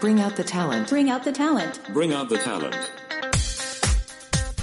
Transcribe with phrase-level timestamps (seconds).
[0.00, 0.88] Bring out the talent.
[0.88, 1.80] Bring out the talent.
[1.92, 2.76] Bring out the talent.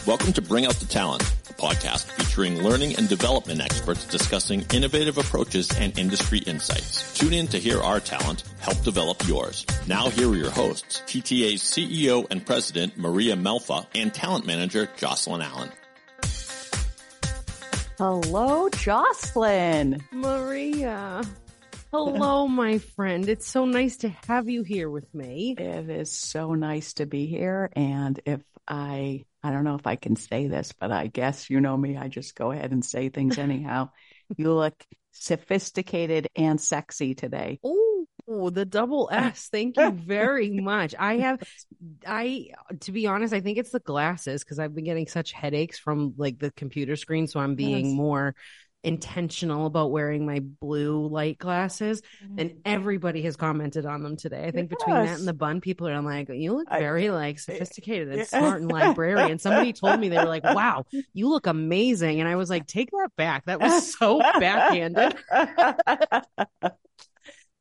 [0.08, 5.18] Welcome to Bring Out the Talent, a podcast featuring learning and development experts discussing innovative
[5.18, 7.14] approaches and industry insights.
[7.14, 9.66] Tune in to hear our talent help develop yours.
[9.88, 15.42] Now here are your hosts, TTA's CEO and President Maria Melfa and Talent Manager Jocelyn
[15.42, 15.70] Allen.
[17.98, 20.02] Hello, Jocelyn.
[20.12, 21.22] Maria.
[21.94, 23.30] Hello, my friend.
[23.30, 25.58] It's so nice to have you here with me.
[25.58, 27.70] It is so nice to be here.
[27.76, 31.60] And if I, I don't know if I can say this, but I guess you
[31.62, 31.98] know me.
[31.98, 33.90] I just go ahead and say things anyhow.
[34.38, 34.74] you look
[35.12, 37.60] sophisticated and sexy today.
[37.64, 39.50] Oh, the double S.
[39.52, 40.96] Thank you very much.
[40.98, 41.40] I have,
[42.08, 42.48] I,
[42.82, 46.14] to be honest, I think it's the glasses because I've been getting such headaches from
[46.18, 47.28] like the computer screen.
[47.28, 47.96] So I'm being Yes.
[47.96, 48.36] more
[48.84, 52.40] intentional about wearing my blue light glasses mm-hmm.
[52.40, 54.46] and everybody has commented on them today.
[54.46, 57.40] I think between that and the bun, people are like, you look I- very like
[57.40, 58.24] sophisticated and Yeah.
[58.26, 59.40] smart and librarian.
[59.40, 62.20] Somebody told me they were like, wow, you look amazing.
[62.20, 63.46] And I was like, take that back.
[63.46, 65.16] That was so backhanded.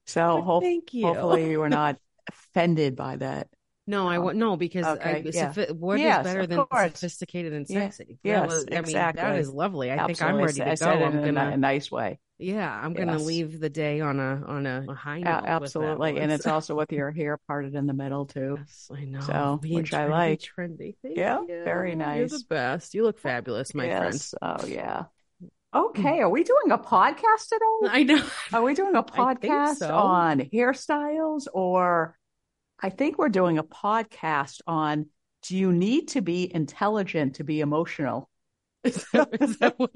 [0.07, 1.07] so hope, Thank you.
[1.07, 1.97] hopefully you were not
[2.29, 3.49] offended by that.
[3.91, 4.21] No, I oh.
[4.23, 5.53] would no because I, Okay, yeah.
[5.53, 6.93] sophi- what is Yes, better than course.
[6.95, 8.19] sophisticated and Yeah, sexy?
[8.25, 9.23] That yes, was- I mean, exactly.
[9.23, 9.91] that is lovely.
[9.93, 11.05] I think I'm ready to said go.
[11.05, 12.19] I'm in a, gonna, a nice way.
[12.39, 15.25] yeah, I'm gonna leave the day on a on a, a high note.
[15.25, 16.19] that absolutely.
[16.21, 18.59] And it's also with your hair parted in the middle too.
[18.67, 19.21] Yes, I know.
[19.21, 20.41] So, Being which I trendy, like.
[20.41, 20.97] Trendy.
[21.03, 21.65] Thank Yeah, you.
[21.65, 22.31] very You're nice.
[22.33, 22.95] the best.
[22.95, 24.15] You look fabulous, my friend.
[24.15, 24.35] yes.
[24.41, 25.05] Oh yeah.
[25.43, 25.49] Mm.
[25.73, 26.21] Okay.
[26.21, 27.91] Are we doing a podcast today?
[27.91, 28.23] I know.
[28.53, 29.95] Are we doing a podcast so.
[29.95, 32.17] on hairstyles or
[32.83, 35.07] I think we're doing a podcast on
[35.43, 38.29] do you need to be intelligent to be emotional?
[38.85, 39.91] Is that, is that what,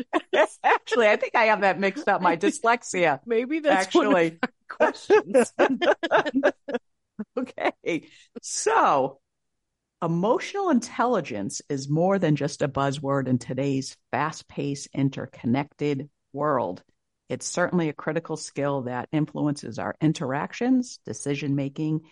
[0.62, 2.20] Actually, I think I have that mixed up.
[2.20, 3.18] My dyslexia.
[3.24, 4.38] maybe that's Actually.
[4.68, 5.54] questions.
[7.38, 8.08] okay.
[8.42, 9.20] So,
[10.02, 16.82] emotional intelligence is more than just a buzzword in today's fast paced, interconnected world.
[17.30, 22.02] It's certainly a critical skill that influences our interactions, decision making,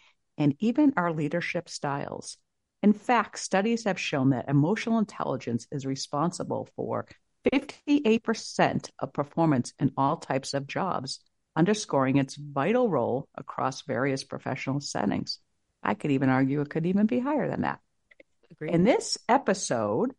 [0.43, 2.37] and even our leadership styles.
[2.83, 7.07] In fact, studies have shown that emotional intelligence is responsible for
[7.53, 11.21] 58% of performance in all types of jobs,
[11.55, 15.39] underscoring its vital role across various professional settings.
[15.83, 17.81] I could even argue it could even be higher than that.
[18.51, 18.75] Agreed.
[18.75, 20.13] In this episode,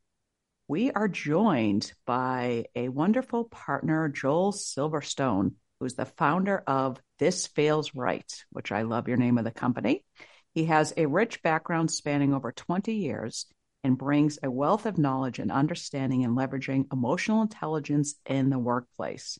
[0.67, 7.93] we are joined by a wonderful partner, Joel Silverstone, who's the founder of This Feels
[7.93, 10.05] Right, which I love your name of the company.
[10.53, 13.47] He has a rich background spanning over 20 years
[13.83, 19.37] and brings a wealth of knowledge and understanding in leveraging emotional intelligence in the workplace.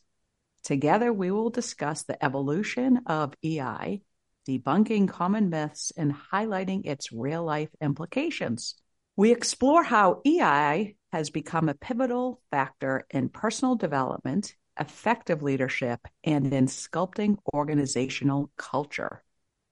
[0.64, 4.02] Together, we will discuss the evolution of EI,
[4.46, 8.74] debunking common myths, and highlighting its real life implications.
[9.16, 16.52] We explore how EI has become a pivotal factor in personal development, effective leadership, and
[16.52, 19.22] in sculpting organizational culture.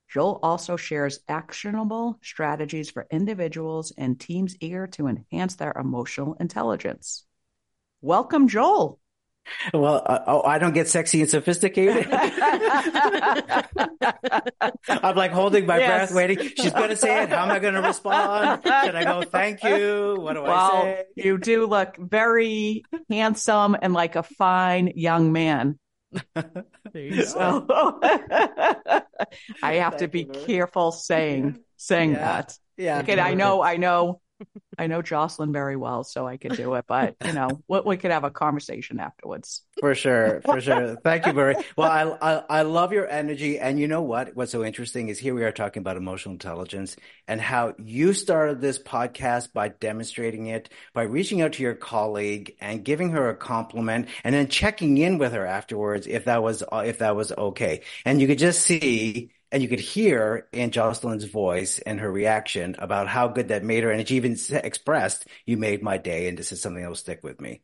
[0.08, 7.24] Joel also shares actionable strategies for individuals and teams eager to enhance their emotional intelligence.
[8.02, 9.00] Welcome, Joel.
[9.74, 12.06] Well, uh, oh, I don't get sexy and sophisticated.
[14.88, 16.10] I'm like holding my Yes.
[16.10, 16.38] breath, waiting.
[16.56, 17.28] She's going to say it.
[17.30, 18.62] How am I going to respond?
[18.64, 20.16] Should I go, thank you?
[20.20, 21.04] What do I say?
[21.16, 25.78] you do look very handsome and like a fine young man.
[26.92, 27.24] There you go.
[27.24, 27.66] So
[29.62, 32.18] I have to be careful saying saying Yeah.
[32.18, 32.58] that.
[32.76, 32.98] Yeah.
[33.00, 34.20] Okay, I know, I know,
[34.78, 36.84] I know Jocelyn very well, so I could do it.
[36.88, 39.62] But you know, we, we could have a conversation afterwards.
[39.80, 40.96] For sure, for sure.
[40.96, 41.56] Thank you, Murray.
[41.76, 44.36] Well, I, I I love your energy, and you know what?
[44.36, 48.60] What's so interesting is here we are talking about emotional intelligence and how you started
[48.60, 53.36] this podcast by demonstrating it, by reaching out to your colleague and giving her a
[53.36, 57.82] compliment, and then checking in with her afterwards if that was if that was okay.
[58.04, 62.74] And you could just see and you could hear in Jocelyn's voice and her reaction
[62.78, 66.36] about how good that made her, and she even expressed, "You made my day, and
[66.36, 67.62] this is something that will stick with me."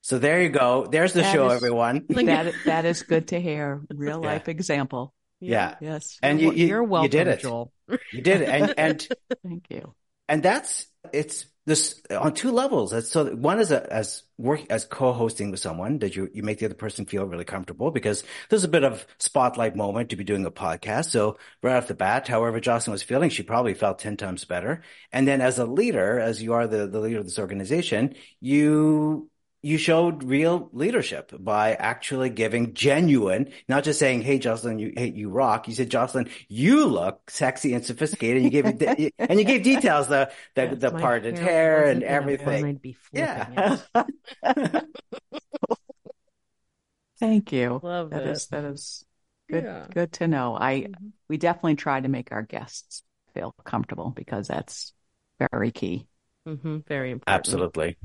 [0.00, 0.86] So there you go.
[0.90, 2.06] There's the That show, is- everyone.
[2.08, 3.82] That that is good to hear.
[3.94, 4.26] Real Yeah.
[4.32, 5.12] life example.
[5.40, 5.74] Yeah.
[5.80, 6.18] Yes.
[6.22, 7.40] And You're you, you, you're welcome, you did it.
[7.40, 7.72] Joel.
[8.12, 8.48] You did it.
[8.48, 9.08] And, and,
[9.44, 9.94] Thank you.
[10.28, 13.10] and that's, it's this on two levels.
[13.10, 16.66] So one is a, as work, as co-hosting with someone that you, you make the
[16.66, 20.46] other person feel really comfortable because there's a bit of spotlight moment to be doing
[20.46, 21.10] a podcast.
[21.10, 24.82] So right off the bat, however Jocelyn was feeling, she probably felt 10 times better.
[25.12, 29.28] And then as a leader, as you are the, the leader of this organization, you,
[29.66, 35.10] you showed real leadership by actually giving genuine, not just saying, "Hey, Jocelyn, you hey,
[35.10, 39.40] you rock." You said, "Jocelyn, you look sexy and sophisticated." And you gave it, and
[39.40, 42.80] you gave details the the, the parted hair, hair and everything.
[43.12, 43.76] yeah.
[47.18, 47.80] Thank you.
[47.82, 48.36] Love that it.
[48.36, 49.04] Is, that is
[49.50, 49.64] good.
[49.64, 49.86] Yeah.
[49.92, 50.56] Good to know.
[50.56, 51.12] I Mhm.
[51.28, 53.02] we definitely try to make our guests
[53.34, 54.92] feel comfortable because that's
[55.52, 56.06] very key.
[56.44, 57.26] hmm Very important.
[57.26, 57.96] Absolutely.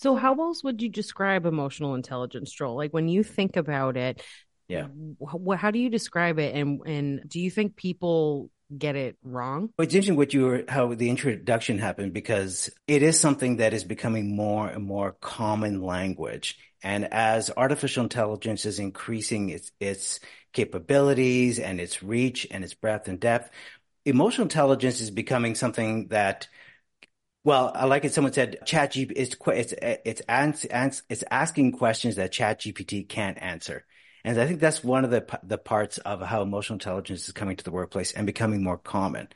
[0.00, 2.74] So, how else would you describe emotional intelligence, Joel?
[2.74, 4.22] Like when you think about it,
[4.66, 4.86] Yeah.
[5.20, 6.54] wh- how do you describe it?
[6.54, 9.70] And and do you think people get it wrong?
[9.76, 13.74] Well, It's interesting what you were, how the introduction happened because it is something that
[13.74, 16.58] is becoming more and more common language.
[16.82, 20.20] And as artificial intelligence is increasing its, its
[20.54, 23.50] capabilities and its reach and its breadth and depth,
[24.06, 26.48] emotional intelligence is becoming something that,
[27.44, 28.12] well, I like it.
[28.12, 33.84] Someone said chat G, it's, it's, it's, ans, it's asking questions that ChatGPT can't answer.
[34.24, 37.56] And I think that's one of the the parts of how emotional intelligence is coming
[37.56, 39.28] to the workplace and becoming more common.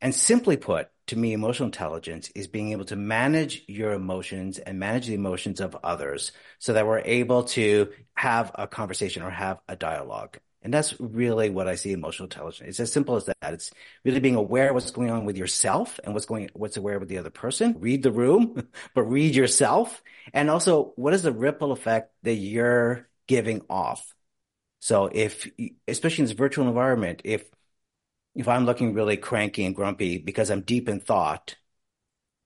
[0.00, 4.78] And simply put, to me, emotional intelligence is being able to manage your emotions and
[4.78, 9.58] manage the emotions of others so that we're able to have a conversation or have
[9.68, 10.38] a dialogue.
[10.62, 12.68] And that's really what I see emotional intelligence.
[12.68, 13.36] It's as simple as that.
[13.42, 13.70] It's
[14.04, 17.08] really being aware of what's going on with yourself and what's going, what's aware with
[17.08, 17.76] the other person.
[17.78, 20.02] Read the room, but read yourself.
[20.32, 24.14] And also, what is the ripple effect that you're giving off?
[24.80, 25.48] So if,
[25.88, 27.44] especially in this virtual environment, if,
[28.34, 31.56] if I'm looking really cranky and grumpy because I'm deep in thought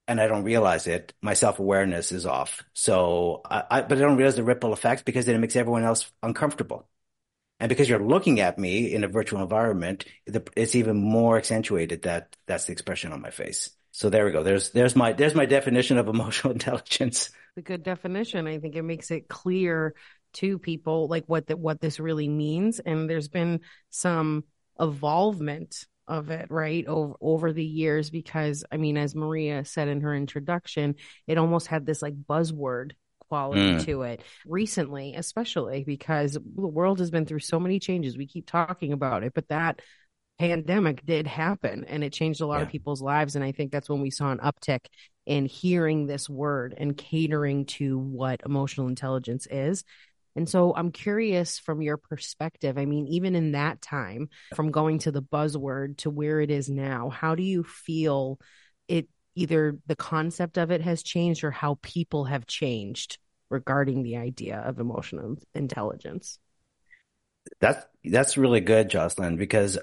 [0.08, 2.64] and I don't realize it, my self-awareness is off.
[2.74, 5.84] So I, I but I don't realize the ripple effects because then it makes everyone
[5.84, 6.89] else uncomfortable.
[7.60, 12.34] And because you're looking at me in a virtual environment, it's even more accentuated that
[12.46, 13.70] that's the expression on my face.
[13.92, 14.42] So there we go.
[14.42, 17.30] There's, there's my, there's my definition of emotional intelligence.
[17.56, 18.46] A good definition.
[18.46, 19.94] I think it makes it clear
[20.34, 23.60] to people like what that what this really means and there's been
[23.90, 24.44] some
[24.78, 30.00] evolvement of it right over over the years because i mean as maria said in
[30.00, 30.94] her introduction
[31.26, 32.92] it almost had this like buzzword
[33.30, 33.84] quality mm.
[33.84, 38.44] to it recently especially because the world has been through so many changes we keep
[38.44, 39.80] talking about it but that
[40.38, 42.62] pandemic did happen and it changed a lot yeah.
[42.62, 44.80] of people's lives and i think that's when we saw an uptick
[45.26, 49.84] in hearing this word and catering to what emotional intelligence is
[50.36, 52.78] and so I'm curious from your perspective.
[52.78, 56.70] I mean, even in that time, from going to the buzzword to where it is
[56.70, 58.38] now, how do you feel
[59.34, 63.18] either the concept of it has changed or how people have changed
[63.48, 66.38] regarding the idea of emotional intelligence?
[67.60, 69.78] That's that's really good, Jocelyn, because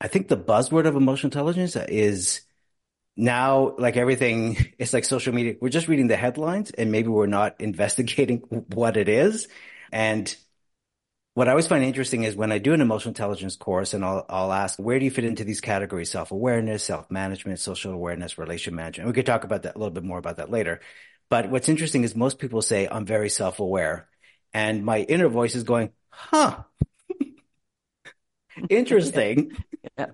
[0.00, 2.42] I think the buzzword of emotional intelligence is
[3.16, 7.26] now like everything it's like social media we're just reading the headlines and maybe we're
[7.26, 8.38] not investigating
[8.74, 9.48] what it is
[9.92, 10.34] and
[11.34, 14.26] what I always find interesting is when I do an emotional intelligence course and I'll,
[14.28, 16.10] I'll ask, where do you fit into these categories?
[16.10, 19.08] Self-awareness, self-management, social awareness, relation management.
[19.08, 20.80] We could talk about that a little bit more about that later.
[21.28, 24.08] But what's interesting is most people say, I'm very self-aware.
[24.52, 26.64] And my inner voice is going, huh,
[28.68, 29.52] interesting.
[29.98, 30.06] yeah.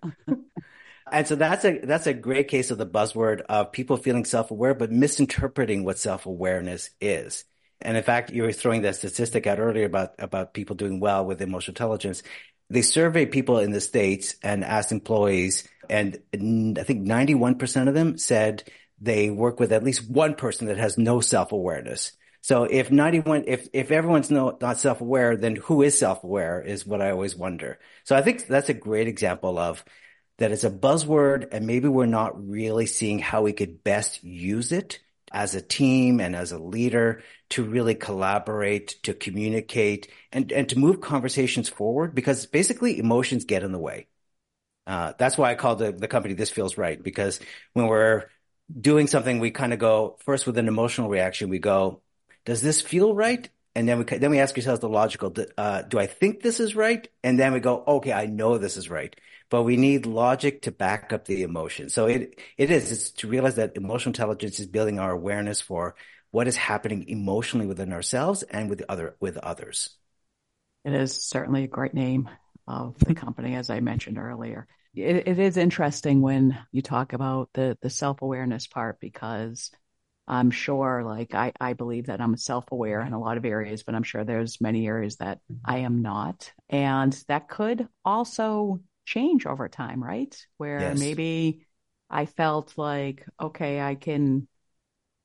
[1.10, 4.74] And so that's a, that's a great case of the buzzword of people feeling self-aware,
[4.74, 7.44] but misinterpreting what self-awareness is.
[7.80, 11.24] And in fact, you were throwing that statistic out earlier about, about people doing well
[11.24, 12.22] with emotional intelligence.
[12.70, 18.18] They surveyed people in the States and asked employees, and I think 91% of them
[18.18, 18.64] said
[19.00, 22.12] they work with at least one person that has no self-awareness.
[22.40, 27.02] So if 91, if, if everyone's no, not self-aware, then who is self-aware is what
[27.02, 27.78] I always wonder.
[28.04, 29.84] So I think that's a great example of
[30.38, 34.72] that it's a buzzword and maybe we're not really seeing how we could best use
[34.72, 35.00] it
[35.32, 40.78] as a team and as a leader to really collaborate, to communicate and, and to
[40.78, 44.06] move conversations forward because basically emotions get in the way.
[44.86, 47.40] Uh, that's why I call the, the company This Feels Right because
[47.72, 48.24] when we're
[48.80, 51.50] doing something, we kind of go first with an emotional reaction.
[51.50, 52.02] We go,
[52.44, 53.48] does this feel right?
[53.74, 56.74] And then we, then we ask ourselves the logical, uh, do I think this is
[56.74, 57.06] right?
[57.22, 59.14] And then we go, okay, I know this is right
[59.50, 61.88] but we need logic to back up the emotion.
[61.88, 65.94] So it, it is, it's to realize that emotional intelligence is building our awareness for
[66.30, 69.96] what is happening emotionally within ourselves and with other, with others.
[70.84, 72.28] It is certainly a great name
[72.66, 74.66] of the company, as I mentioned earlier.
[74.94, 79.70] It, it is interesting when you talk about the, the self-awareness part because
[80.28, 83.94] I'm sure, like, I, I believe that I'm self-aware in a lot of areas, but
[83.94, 86.52] I'm sure there's many areas that I am not.
[86.68, 90.36] And that could also change over time, right?
[90.58, 90.96] Where Yes.
[90.96, 91.66] maybe
[92.10, 94.48] I felt like, okay, I can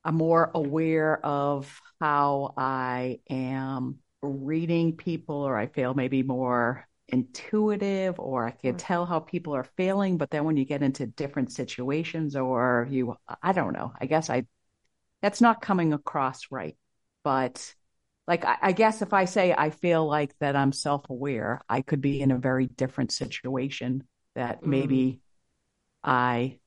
[0.03, 8.19] I'm more aware of how I am reading people, or I feel maybe more intuitive,
[8.19, 10.17] or I can tell how people are feeling.
[10.17, 14.29] But then when you get into different situations, or you, I don't know, I guess
[14.29, 14.45] I,
[15.21, 16.77] that's not coming across right.
[17.23, 17.75] But
[18.27, 21.81] like, I, I guess if I say I feel like that I'm self aware, I
[21.81, 24.03] could be in a very different situation
[24.35, 25.19] that maybe mm.
[26.03, 26.59] I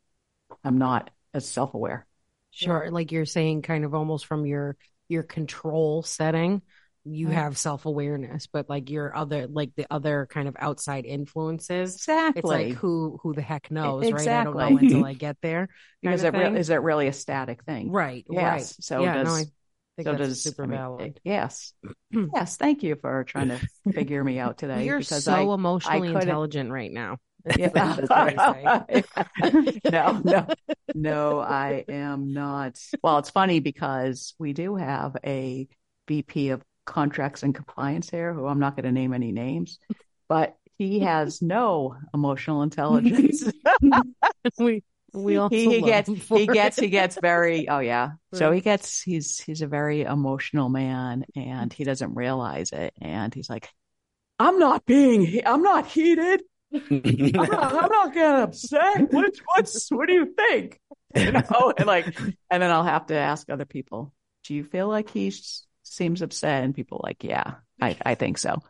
[0.65, 2.07] am not as self aware.
[2.51, 2.91] Sure.
[2.91, 4.77] Like you're saying, kind of almost from your
[5.09, 6.63] your control setting,
[7.05, 7.35] you Right.
[7.35, 12.41] have self awareness, but like your other like the other kind of outside influences, Exactly.
[12.41, 14.29] it's like who who the heck knows, right?
[14.29, 15.69] I don't know until I get there.
[16.01, 17.91] because it re- is it really a static thing?
[17.91, 18.25] Right.
[18.31, 18.43] Yes.
[18.43, 18.85] Right.
[18.85, 19.45] So yeah, does no, I
[19.97, 21.21] think so does super I mean, valid.
[21.25, 21.73] Yes.
[22.11, 22.57] yes.
[22.57, 23.61] Thank you for trying to
[23.93, 24.85] figure me out today.
[24.85, 27.19] You're because so I, emotionally couldn't- intelligent right now.
[27.59, 27.69] Yeah.
[27.75, 29.05] That's what I
[29.43, 29.81] say.
[29.93, 30.47] no, no,
[30.95, 32.79] no, I am not.
[33.03, 35.69] Well, it's funny because we do have a
[36.09, 39.79] VP of contracts and compliance here who I'm not going to name any names,
[40.27, 43.45] but he has no emotional intelligence.
[44.59, 44.83] we
[45.15, 48.13] we also he, he gets he gets he gets very oh yeah.
[48.35, 52.93] So he gets he's he's a very emotional man and he doesn't realize it.
[53.01, 53.69] And he's like
[54.41, 56.43] i'm not being i'm not heated.
[56.73, 59.13] I'm not, I'm not getting upset.
[59.13, 60.81] What's what's what do you think?
[61.15, 62.07] You know and like
[62.51, 65.33] and then i'll have to ask other people do you feel like he
[65.85, 66.65] seems upset?
[66.65, 68.61] And people like yeah i i think so.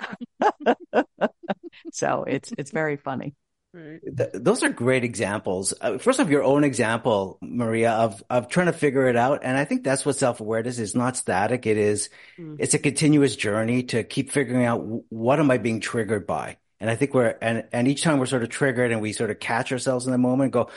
[1.92, 3.34] So it's it's very funny
[3.72, 5.72] Th- those are great examples.
[5.80, 9.56] Uh, first off, your own example, Maria, of of trying to figure it out, and
[9.56, 10.94] I think that's what self awareness is.
[10.94, 11.66] Not static.
[11.66, 12.10] It is.
[12.38, 12.56] Mm.
[12.58, 16.56] It's a continuous journey to keep figuring out w- what am I being triggered by.
[16.80, 19.30] And I think we're and and each time we're sort of triggered and we sort
[19.30, 20.70] of catch ourselves in the moment, and go,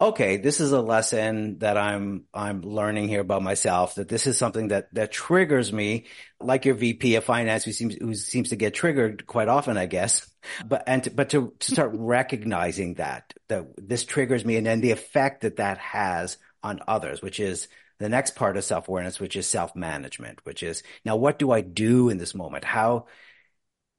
[0.00, 3.96] okay, this is a lesson that I'm I'm learning here about myself.
[3.96, 6.06] That this is something that that triggers me,
[6.40, 9.86] like your VP of finance, who seems who seems to get triggered quite often, I
[9.86, 10.28] guess.
[10.64, 14.80] But and to, but to, to start recognizing that that this triggers me, and then
[14.80, 19.20] the effect that that has on others, which is the next part of self awareness,
[19.20, 22.64] which is self management, which is now what do I do in this moment?
[22.64, 23.06] How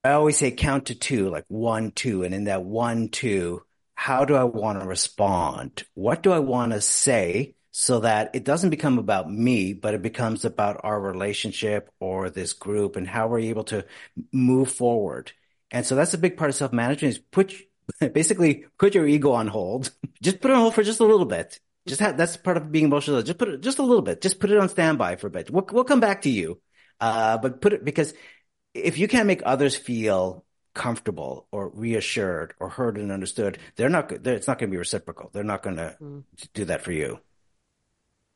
[0.03, 2.23] I always say count to two, like one, two.
[2.23, 3.61] And in that one, two,
[4.01, 5.83] how do I want to respond?
[5.93, 10.01] What do I want to say so that it doesn't become about me, but it
[10.01, 13.85] becomes about our relationship or this group and how we're able to
[14.31, 15.31] move forward.
[15.69, 17.53] And so that's a big part of self management is put,
[18.13, 19.91] basically put your ego on hold.
[20.23, 21.59] Just put it on hold for just a little bit.
[21.87, 23.21] Just have, that's part of being emotional.
[23.21, 24.21] Just put it, just a little bit.
[24.21, 25.51] Just put it on standby for a bit.
[25.51, 26.59] We'll, we'll come back to you.
[26.99, 28.15] Uh, but put it because
[28.73, 30.43] if you can't make others feel
[30.73, 34.09] comfortable or reassured or heard and understood, they're not.
[34.23, 35.29] They're, it's not going to be reciprocal.
[35.33, 36.23] They're not going to Mm.
[36.53, 37.19] do that for you.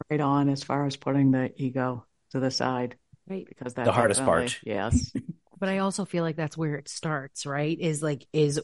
[0.10, 3.46] right on as far as putting the ego to the side Right.
[3.48, 4.60] because that's The hardest part.
[4.63, 5.12] Yes.
[5.58, 7.80] But I also feel like that's where it starts, right?
[7.80, 8.60] Is like is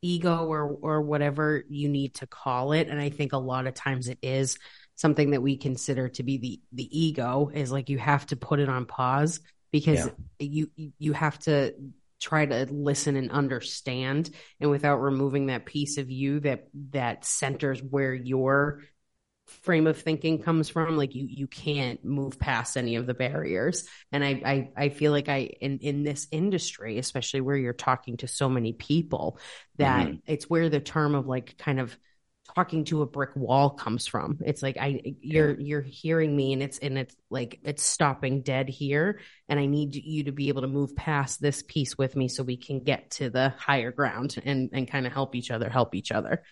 [0.00, 3.74] ego or or whatever you need to call it, and I think a lot of
[3.74, 4.56] times it is
[4.94, 8.60] something that we consider to be the the ego is like you have to put
[8.60, 9.40] it on pause
[9.72, 10.08] because
[10.38, 11.74] you you have to
[12.20, 17.82] try to listen and understand and without removing that piece of you that that centers
[17.82, 18.82] where your
[19.48, 23.88] frame of thinking comes from like you you can't move past any of the barriers.
[24.12, 28.18] And I, I i feel like i in in this industry especially where you're talking
[28.18, 29.38] to so many people
[29.78, 30.16] that mm-hmm.
[30.26, 31.96] it's where the term of like kind of
[32.58, 34.38] talking to a brick wall comes from.
[34.44, 38.68] It's like i you're you're hearing me and it's and it's like it's stopping dead
[38.68, 39.20] here.
[39.48, 42.42] And i need you to be able to move past this piece with me so
[42.42, 45.94] we can get to the higher ground and and kind of help each other help
[45.94, 46.42] each other.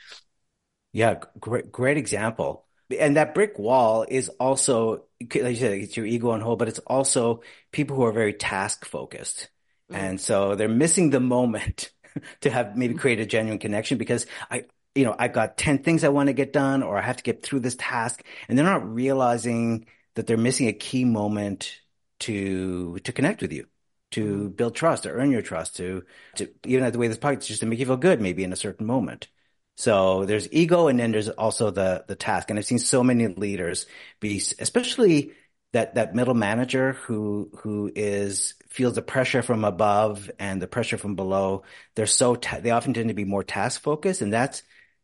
[0.93, 2.65] Yeah, great, great example.
[2.97, 6.69] And that brick wall is also, like you said, it's your ego on hold, but
[6.69, 9.49] it's also people who are very task focused.
[9.91, 10.01] Mm-hmm.
[10.01, 11.91] And so they're missing the moment
[12.43, 14.65] to have maybe create a genuine connection because I,
[14.97, 17.23] you know, I've got 10 things I want to get done or I have to
[17.23, 21.81] get through this task and they're not realizing that they're missing a key moment
[22.21, 23.67] to, to connect with you,
[24.13, 24.49] to mm-hmm.
[24.49, 26.05] build trust, to earn your trust, to,
[26.37, 28.53] to even at the way this podcast, just to make you feel good maybe in
[28.53, 29.29] a certain moment.
[29.77, 32.49] So there's ego and then there's also the the task.
[32.49, 33.87] And I've seen so many leaders
[34.21, 35.33] be especially
[35.73, 40.97] that that middle manager who who is feels the pressure from above and the pressure
[40.97, 41.65] from below.
[41.95, 44.63] They're so ta- they often tend to be more task focused and that's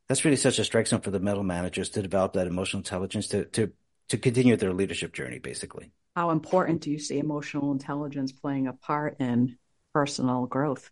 [0.09, 3.29] that's really such a strike zone for the middle managers to develop that emotional intelligence
[3.29, 3.73] to to
[4.09, 5.93] to continue their leadership journey basically.
[6.17, 9.59] How important do you see emotional intelligence playing a part in
[9.95, 10.91] personal growth?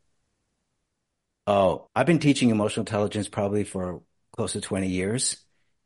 [1.46, 4.02] Oh, I've been teaching emotional intelligence probably for
[4.32, 5.36] close to 20 years.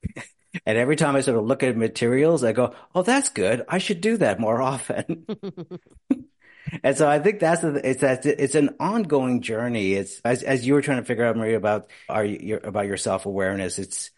[0.67, 3.65] And every time I sort of look at materials, I go, "Oh, that's good.
[3.69, 5.27] I should do that more often."
[6.83, 9.95] and so I think that's the, it's that it's an ongoing journey.
[9.95, 12.97] It's as as you were trying to figure out, Maria, about are you about your
[12.97, 13.79] self awareness.
[13.79, 14.11] It's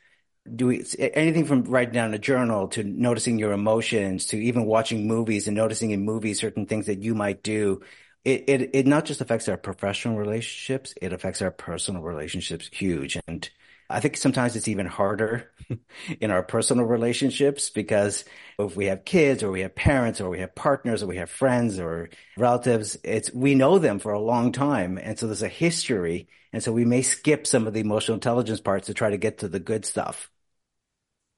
[0.54, 5.08] do we, anything from writing down a journal to noticing your emotions to even watching
[5.08, 7.82] movies and noticing in movies certain things that you might do.
[8.26, 13.16] It, it, it not just affects our professional relationships, it affects our personal relationships huge.
[13.28, 13.48] And
[13.88, 15.52] I think sometimes it's even harder
[16.20, 18.24] in our personal relationships because
[18.58, 21.30] if we have kids or we have parents or we have partners or we have
[21.30, 24.98] friends or relatives, it's, we know them for a long time.
[24.98, 26.26] And so there's a history.
[26.52, 29.38] And so we may skip some of the emotional intelligence parts to try to get
[29.38, 30.32] to the good stuff.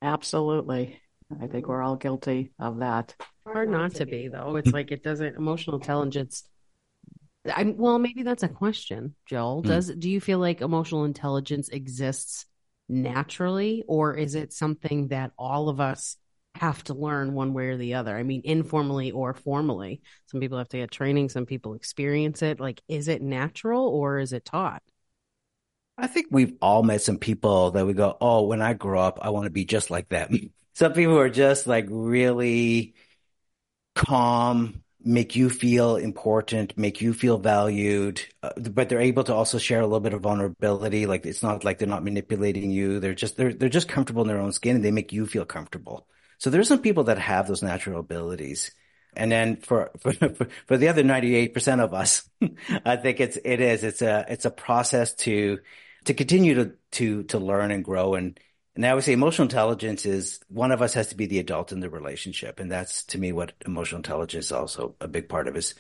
[0.01, 1.03] Absolutely.
[1.39, 3.15] I think we're all guilty of that.
[3.45, 4.57] Hard not to be, though.
[4.57, 6.45] It's like it doesn't, emotional intelligence.
[7.55, 9.63] I well, maybe that's a question, Joel.
[9.63, 9.69] Hmm.
[9.69, 12.47] Does do you feel like emotional intelligence exists
[12.89, 16.17] naturally, or is it something that all of us
[16.55, 18.17] have to learn one way or the other?
[18.17, 20.01] I mean, informally or formally.
[20.27, 22.61] Some people have to get training, some people experience it.
[22.61, 24.83] Like, is it natural or is it taught?
[25.97, 29.19] I think we've all met some people that we go, oh, when I grow up,
[29.21, 30.53] I want to be just like them.
[30.75, 32.95] some people are just like really
[33.97, 39.57] calm, make you feel important, make you feel valued, uh, but they're able to also
[39.57, 41.07] share a little bit of vulnerability.
[41.07, 43.01] Like it's not like they're not manipulating you.
[43.01, 45.47] They're just they're they're just comfortable in their own skin and they make you feel
[45.47, 46.07] comfortable.
[46.37, 48.71] So there's some people that have those natural abilities.
[49.17, 50.13] And then for, for,
[50.67, 52.29] for the other 98% of us,
[52.85, 55.59] I think it's, it is, it's a, it's a process to
[56.05, 58.39] to continue to to to learn and grow and
[58.79, 61.73] and I would say emotional intelligence is one of us has to be the adult
[61.73, 62.61] in the relationship.
[62.61, 65.75] And that's to me what emotional intelligence is also a big part of is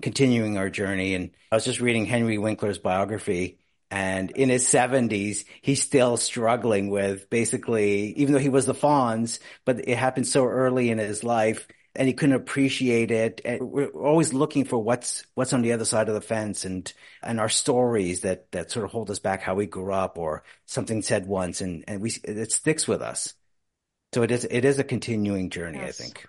[0.00, 1.14] continuing our journey.
[1.14, 3.58] And I was just reading Henry Winkler's biography
[3.90, 9.40] and in his seventies, he's still struggling with basically, even though he was the Fonz,
[9.66, 13.40] but it happened so early in his life and he couldn't appreciate it.
[13.44, 16.92] And we're always looking for what's what's on the other side of the fence, and
[17.22, 20.44] and our stories that that sort of hold us back, how we grew up, or
[20.66, 23.34] something said once, and and we it sticks with us.
[24.14, 26.00] So it is it is a continuing journey, yes.
[26.00, 26.26] I think.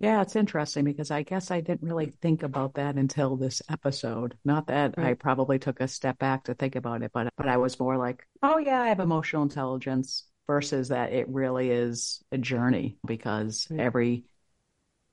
[0.00, 4.36] Yeah, it's interesting because I guess I didn't really think about that until this episode.
[4.44, 5.08] Not that right.
[5.08, 7.96] I probably took a step back to think about it, but but I was more
[7.96, 13.68] like, oh yeah, I have emotional intelligence versus that it really is a journey because
[13.70, 13.80] right.
[13.80, 14.24] every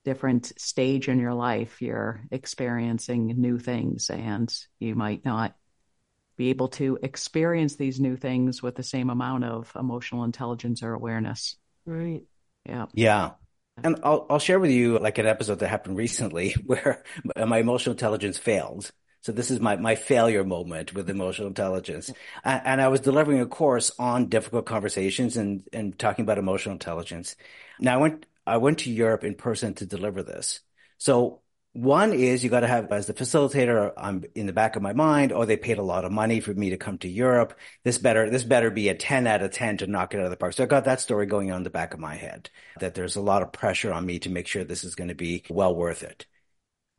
[0.10, 5.56] different stage in your life, you're experiencing new things, and you might not
[6.36, 10.94] be able to experience these new things with the same amount of emotional intelligence or
[10.96, 11.58] awareness.
[11.86, 12.24] Right.
[12.66, 12.88] Yeah.
[12.92, 13.32] Yeah.
[13.84, 17.04] And I'll, I'll share with you like an episode that happened recently where
[17.36, 18.90] my emotional intelligence failed.
[19.22, 22.10] So this is my, my failure moment with emotional intelligence.
[22.44, 27.36] And I was delivering a course on difficult conversations and, and talking about emotional intelligence.
[27.80, 30.60] Now I went I went to Europe in person to deliver this.
[30.98, 31.42] So
[31.74, 34.94] one is you got to have as the facilitator i'm in the back of my
[34.94, 37.58] mind oh they paid a lot of money for me to come to europe.
[37.84, 40.32] This better this better be a 10 out of 10 to knock it out of
[40.32, 40.54] the park.
[40.54, 43.16] So i got that story going on in the back of my head that there's
[43.16, 45.76] a lot of pressure on me to make sure this is going to be well
[45.76, 46.26] worth it.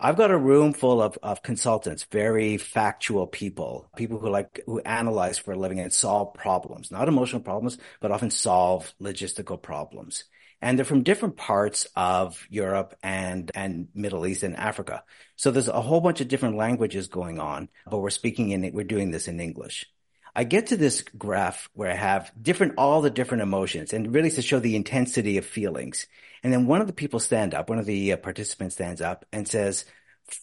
[0.02, 4.80] I've got a room full of, of consultants, very factual people, people who like, who
[4.80, 10.24] analyze for a living and solve problems, not emotional problems, but often solve logistical problems
[10.62, 15.03] and they're from different parts of Europe and and Middle East and Africa.
[15.37, 18.85] So there's a whole bunch of different languages going on, but we're speaking in we're
[18.85, 19.87] doing this in English.
[20.35, 24.31] I get to this graph where I have different all the different emotions and really
[24.31, 26.07] to show the intensity of feelings.
[26.42, 29.25] And then one of the people stand up, one of the uh, participants stands up
[29.33, 29.85] and says,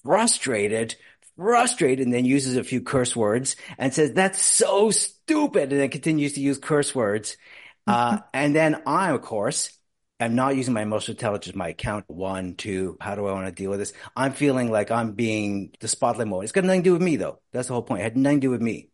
[0.04, 0.96] "Frustrated."
[1.38, 5.72] Frustrated, and then uses a few curse words and says, That's so stupid.
[5.72, 7.38] And then continues to use curse words.
[7.86, 8.24] Uh, mm-hmm.
[8.34, 9.78] and then I, of course,
[10.20, 13.52] I'm not using my emotional intelligence, my account one, two, how do I want to
[13.52, 13.94] deal with this?
[14.16, 16.44] I'm feeling like I'm being the spotlight mode.
[16.44, 17.40] It's got nothing to do with me though.
[17.52, 18.02] That's the whole point.
[18.02, 18.90] It had nothing to do with me.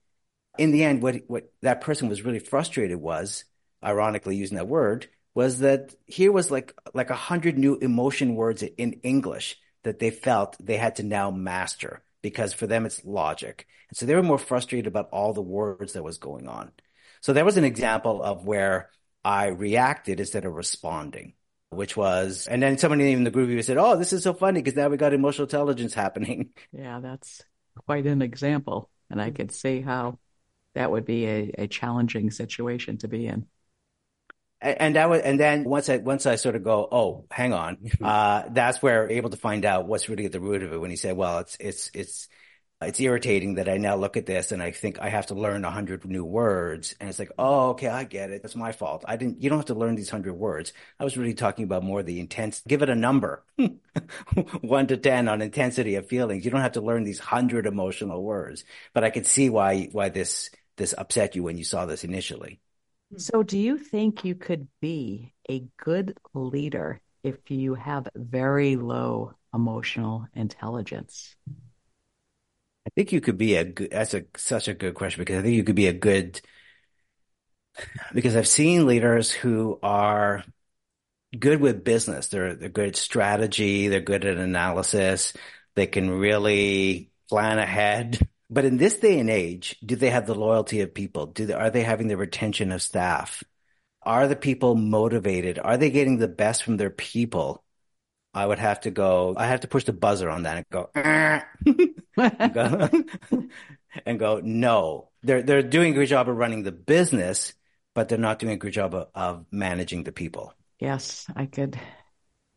[0.57, 3.45] In the end, what, what that person was really frustrated was,
[3.83, 8.61] ironically using that word, was that here was like, like a hundred new emotion words
[8.61, 13.65] in English that they felt they had to now master because for them it's logic.
[13.89, 16.71] And so they were more frustrated about all the words that was going on.
[17.21, 18.89] So that was an example of where
[19.23, 21.33] I reacted instead of responding,
[21.69, 24.61] which was, and then somebody in the group even said, Oh, this is so funny
[24.61, 26.49] because now we got emotional intelligence happening.
[26.71, 27.43] Yeah, that's
[27.85, 28.89] quite an example.
[29.09, 30.19] And I could see how
[30.73, 33.45] that would be a, a challenging situation to be in.
[34.59, 37.77] And that was, and then once I, once I sort of go, oh, hang on,
[38.01, 40.89] uh, that's where able to find out what's really at the root of it when
[40.89, 42.27] he said, well, it's, it's, it's,
[42.87, 45.65] it's irritating that I now look at this and I think I have to learn
[45.65, 46.95] a hundred new words.
[46.99, 48.41] And it's like, oh, okay, I get it.
[48.41, 49.03] That's my fault.
[49.07, 50.73] I didn't, you don't have to learn these hundred words.
[50.99, 53.43] I was really talking about more the intense, give it a number,
[54.61, 56.45] one to 10 on intensity of feelings.
[56.45, 60.09] You don't have to learn these hundred emotional words, but I could see why, why
[60.09, 62.59] this, this upset you when you saw this initially.
[63.17, 69.33] So do you think you could be a good leader if you have very low
[69.53, 71.35] emotional intelligence?
[72.85, 75.41] I think you could be a good, that's a, such a good question because I
[75.41, 76.41] think you could be a good,
[78.13, 80.43] because I've seen leaders who are
[81.37, 82.27] good with business.
[82.27, 83.87] They're, they're good at strategy.
[83.87, 85.33] They're good at analysis.
[85.75, 88.19] They can really plan ahead.
[88.49, 91.27] But in this day and age, do they have the loyalty of people?
[91.27, 93.43] Do they, are they having the retention of staff?
[94.03, 95.59] Are the people motivated?
[95.59, 97.62] Are they getting the best from their people?
[98.33, 100.89] I would have to go, I have to push the buzzer on that and go,
[100.95, 101.41] eh.
[102.17, 102.89] and go,
[104.05, 107.53] and go, no, they're, they're doing a good job of running the business,
[107.93, 110.53] but they're not doing a good job of, of managing the people.
[110.79, 111.79] Yes, I could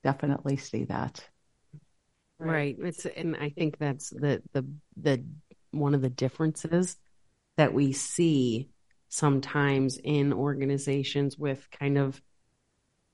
[0.03, 1.23] definitely see that.
[2.39, 2.77] Right.
[2.79, 5.25] It's, and I think that's the, the, the,
[5.73, 6.97] one of the differences
[7.57, 8.69] that we see
[9.09, 12.21] sometimes in organizations with kind of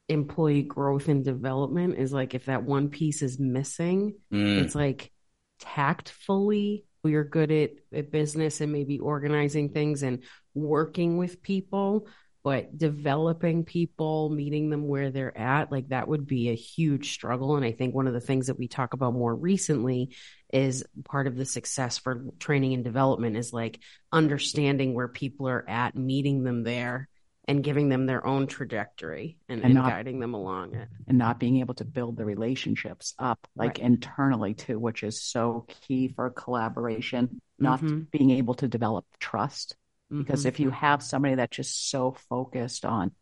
[0.09, 4.62] employee growth and development is like if that one piece is missing, mm.
[4.62, 5.12] it's like
[5.61, 10.23] tactfully we're good at, at business and maybe organizing things and
[10.55, 12.07] working with people,
[12.45, 17.57] but developing people, meeting them where they're at, like that would be a huge struggle.
[17.57, 20.15] And I think one of the things that we talk about more recently
[20.53, 23.81] is part of the success for training and development is like
[24.12, 27.09] understanding where people are at, meeting them there
[27.48, 31.18] and giving them their own trajectory and, and, and not, guiding them along it and
[31.18, 33.78] not being able to build the relationships up like right.
[33.78, 38.00] internally too which is so key for collaboration not mm-hmm.
[38.11, 39.76] being able to develop trust
[40.11, 40.48] because mm-hmm.
[40.48, 43.12] if you have somebody that's just so focused on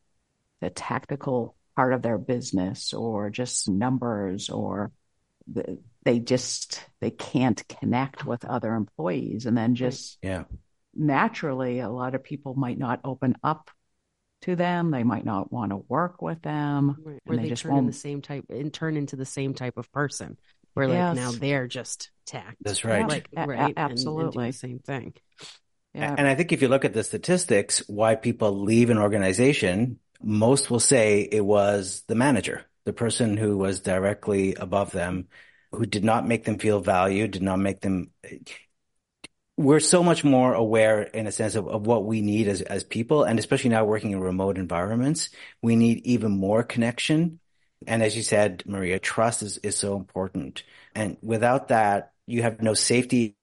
[0.60, 4.92] the tactical part of their business or just numbers or
[5.46, 10.44] the, they just they can't connect with other employees and then just yeah
[10.94, 13.70] naturally a lot of people might not open up
[14.42, 14.90] to them.
[14.90, 16.96] They might not want to work with them.
[17.04, 17.20] Right.
[17.26, 17.82] Or they, they, just turn won't...
[17.82, 20.36] in the same type and turn into the same type of person.
[20.74, 21.16] Where like yes.
[21.16, 22.56] now they're just tact.
[22.60, 23.08] That's right.
[23.08, 23.74] Like a- right.
[23.76, 24.24] A- absolutely.
[24.24, 25.14] And, and the same thing.
[25.94, 26.14] Yeah.
[26.16, 30.70] And I think if you look at the statistics, why people leave an organization, most
[30.70, 35.26] will say it was the manager, the person who was directly above them,
[35.72, 38.10] who did not make them feel valued, did not make them
[39.60, 42.82] we're so much more aware in a sense of, of what we need as, as
[42.82, 43.24] people.
[43.24, 45.28] And especially now working in remote environments,
[45.60, 47.40] we need even more connection.
[47.86, 50.62] And as you said, Maria, trust is, is so important.
[50.94, 53.36] And without that, you have no safety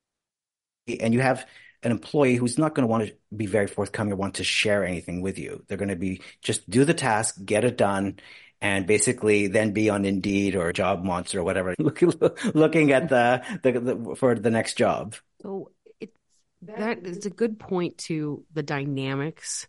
[0.88, 1.46] and you have
[1.84, 4.84] an employee who's not going to want to be very forthcoming or want to share
[4.84, 5.64] anything with you.
[5.68, 8.20] They're going to be just do the task, get it done,
[8.60, 13.72] and basically then be on Indeed or Job Monster or whatever, looking at the, the,
[13.80, 15.14] the for the next job.
[15.44, 15.72] So
[16.76, 19.68] that is a good point to the dynamics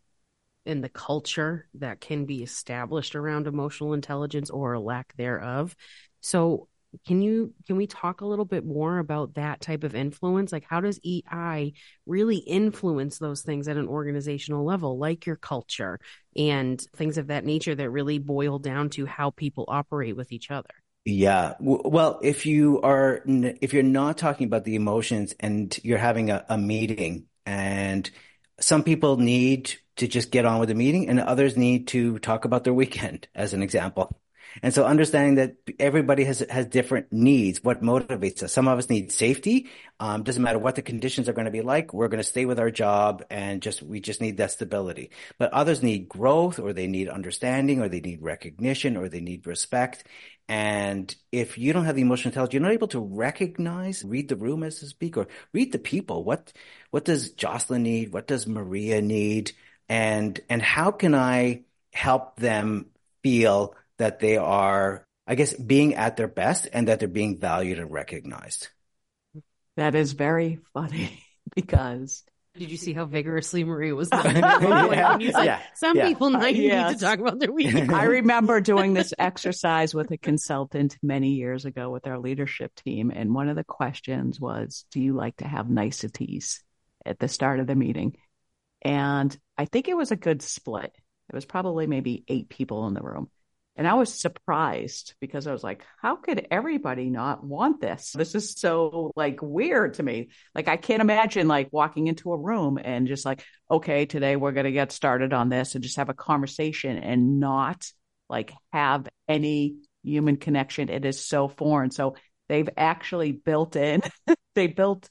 [0.67, 5.75] and the culture that can be established around emotional intelligence or a lack thereof.
[6.21, 6.69] So
[7.07, 10.65] can you can we talk a little bit more about that type of influence like
[10.65, 11.75] how does ei
[12.07, 16.01] really influence those things at an organizational level like your culture
[16.35, 20.51] and things of that nature that really boil down to how people operate with each
[20.51, 20.71] other
[21.05, 21.55] yeah.
[21.61, 26.45] Well, if you are, if you're not talking about the emotions and you're having a,
[26.49, 28.11] a meeting and
[28.61, 32.45] some people need to just get on with the meeting and others need to talk
[32.45, 34.21] about their weekend as an example.
[34.63, 38.53] And so understanding that everybody has has different needs, what motivates us.
[38.53, 39.69] Some of us need safety.
[40.01, 41.93] Um, doesn't matter what the conditions are going to be like.
[41.93, 45.11] We're going to stay with our job and just we just need that stability.
[45.39, 49.47] But others need growth, or they need understanding, or they need recognition, or they need
[49.47, 50.05] respect.
[50.49, 54.37] And if you don't have the emotional intelligence, you're not able to recognize, read the
[54.37, 56.25] room as to speak, or read the people.
[56.25, 56.53] What
[56.91, 58.13] what does Jocelyn need?
[58.13, 59.53] What does Maria need?
[59.89, 62.87] And and how can I help them
[63.23, 67.79] feel that they are, I guess, being at their best and that they're being valued
[67.79, 68.69] and recognized?
[69.77, 71.23] That is very funny
[71.55, 72.25] because
[72.59, 76.09] did you see how vigorously Maria was yeah, when you said yeah, some yeah.
[76.09, 76.91] people might yes.
[76.91, 77.93] need to talk about their weekend?
[77.93, 83.11] I remember doing this exercise with a consultant many years ago with our leadership team,
[83.15, 86.63] and one of the questions was, "Do you like to have niceties
[87.07, 88.17] at the start of the meeting?"
[88.83, 90.93] And I think it was a good split.
[91.29, 93.29] It was probably maybe eight people in the room,
[93.79, 98.11] And I was surprised because I was like, how could everybody not want this?
[98.11, 100.31] This is so like weird to me.
[100.53, 104.51] Like, I can't imagine like walking into a room and just like, okay, today we're
[104.51, 107.87] going to get started on this and just have a conversation and not
[108.29, 110.89] like have any human connection.
[110.89, 111.93] It is so foreign.
[111.93, 112.17] So
[112.49, 114.03] they've actually built in,
[114.57, 115.09] they built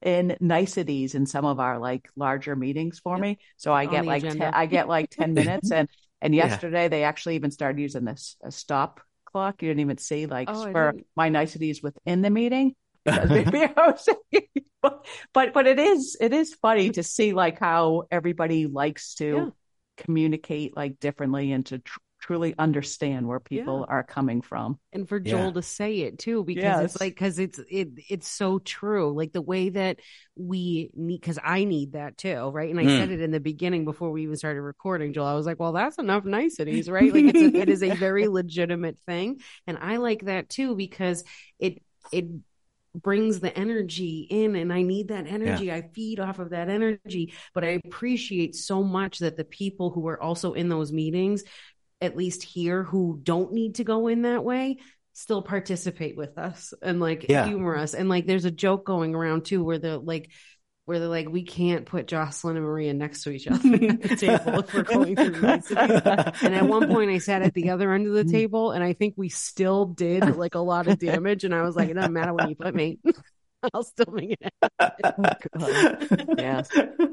[0.00, 3.38] in niceties in some of our like larger meetings for me.
[3.58, 5.86] So I get like, ten, I get like 10 minutes and
[6.20, 6.88] and yesterday yeah.
[6.88, 9.62] they actually even started using this a stop clock.
[9.62, 12.74] You didn't even see like oh, for my niceties within the meeting.
[13.04, 13.28] but
[15.52, 19.46] but it is it is funny to see like how everybody likes to yeah.
[19.96, 23.94] communicate like differently and to tr- truly understand where people yeah.
[23.94, 25.52] are coming from and for joel yeah.
[25.52, 26.84] to say it too because yes.
[26.84, 29.98] it's like because it's it it's so true like the way that
[30.34, 32.98] we need because i need that too right and i mm.
[32.98, 35.72] said it in the beginning before we even started recording joel i was like well
[35.72, 39.96] that's enough niceties right like it's a, it is a very legitimate thing and i
[39.96, 41.22] like that too because
[41.58, 42.26] it it
[43.02, 45.66] brings the energy in and I need that energy.
[45.66, 45.76] Yeah.
[45.76, 50.08] I feed off of that energy, but I appreciate so much that the people who
[50.08, 51.44] are also in those meetings
[52.00, 54.78] at least here who don't need to go in that way
[55.16, 57.46] still participate with us and like yeah.
[57.46, 57.94] humor us.
[57.94, 60.30] And like there's a joke going around too where they're like
[60.84, 64.16] where they're like, we can't put Jocelyn and Maria next to each other at the
[64.16, 65.42] table if we're going through
[66.46, 68.30] And at one point I sat at the other end of the mm.
[68.30, 71.44] table and I think we still did like a lot of damage.
[71.44, 72.98] And I was like, it doesn't matter where you put me.
[73.74, 75.34] I'll still make it oh,
[76.38, 76.68] yes.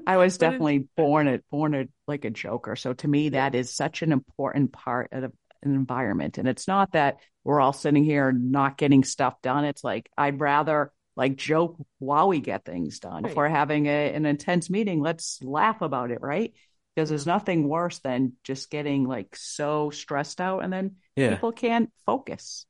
[0.05, 2.75] I was definitely born it born it like a joker.
[2.75, 5.31] So to me, that is such an important part of an
[5.63, 6.37] environment.
[6.37, 9.65] And it's not that we're all sitting here not getting stuff done.
[9.65, 13.23] It's like I'd rather like joke while we get things done.
[13.23, 13.31] Right.
[13.31, 16.53] If we're having a, an intense meeting, let's laugh about it, right?
[16.95, 17.31] Because there's mm-hmm.
[17.31, 21.35] nothing worse than just getting like so stressed out and then yeah.
[21.35, 22.65] people can't focus.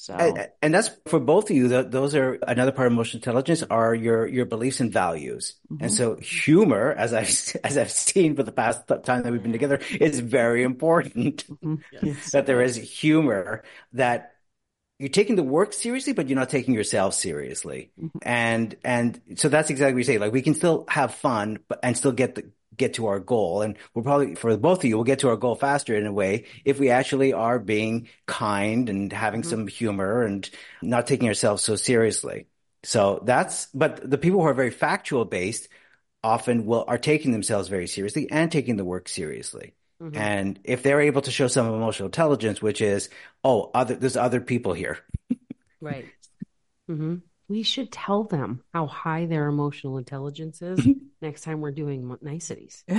[0.00, 1.66] So, and, and, that's for both of you.
[1.66, 5.56] those are another part of emotional intelligence are your your beliefs and values.
[5.72, 5.82] Mm-hmm.
[5.82, 9.50] And so, humor, as I've as I've seen for the past time that we've been
[9.50, 11.44] together, is very important.
[11.48, 11.74] Mm-hmm.
[12.00, 12.30] Yes.
[12.30, 14.34] that there is humor that
[15.00, 17.90] you're taking the work seriously, but you're not taking yourself seriously.
[18.00, 18.18] Mm-hmm.
[18.22, 20.18] And and so that's exactly what you say.
[20.18, 23.62] Like we can still have fun, but and still get the get to our goal.
[23.62, 26.12] And we'll probably, for both of you, we'll get to our goal faster in a
[26.12, 29.50] way if we actually are being kind and having mm-hmm.
[29.50, 30.48] some humor and
[30.80, 32.46] not taking ourselves so seriously.
[32.84, 35.68] So that's, but the people who are very factual based
[36.22, 39.74] often will, are taking themselves very seriously and taking the work seriously.
[40.02, 40.16] Mm-hmm.
[40.16, 43.10] And if they're able to show some emotional intelligence, which is,
[43.42, 44.98] oh, other, there's other people here.
[45.80, 46.06] right.
[46.88, 47.16] Mm-hmm
[47.48, 50.86] we should tell them how high their emotional intelligence is
[51.22, 52.84] next time we're doing niceties.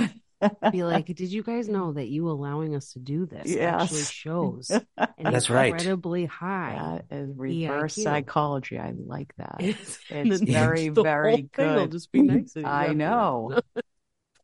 [0.72, 3.82] Be like, did you guys know that you allowing us to do this yes.
[3.82, 4.86] actually shows an
[5.22, 6.30] That's incredibly right.
[6.30, 8.02] high that is reverse EIQ.
[8.02, 8.78] psychology.
[8.78, 9.56] I like that.
[9.58, 11.92] It's, it's very, very good.
[11.92, 12.54] just be nice.
[12.56, 13.60] I know.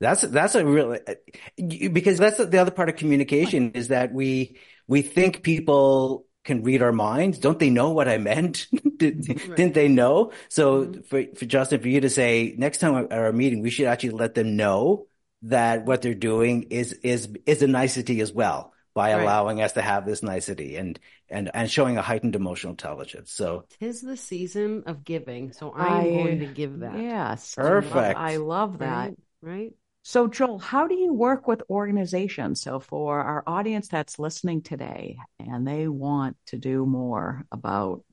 [0.00, 1.14] That's that's a real uh,
[1.56, 6.80] because that's the other part of communication is that we we think people can read
[6.80, 7.38] our minds.
[7.38, 8.66] Don't they know what I meant?
[8.96, 9.56] Did, right.
[9.56, 10.32] Didn't they know?
[10.48, 11.00] So mm-hmm.
[11.02, 14.10] for, for Jocelyn, for you to say next time at our meeting, we should actually
[14.10, 15.08] let them know
[15.42, 19.22] that what they're doing is, is, is a nicety as well by right.
[19.22, 23.32] allowing us to have this nicety and, and, and showing a heightened emotional intelligence.
[23.32, 25.52] So tis the season of giving.
[25.52, 26.98] So I'm I, going to give that.
[26.98, 27.54] Yes.
[27.54, 27.96] Perfect.
[27.96, 29.08] I love, I love that.
[29.08, 29.16] Right.
[29.42, 29.72] right?
[30.08, 32.60] So, Joel, how do you work with organizations?
[32.60, 38.04] So, for our audience that's listening today and they want to do more about